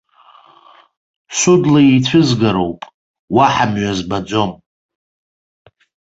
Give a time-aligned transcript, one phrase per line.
[1.39, 2.81] Судла ицәызгароуп,
[3.35, 4.51] уаҳа мҩа збаӡом!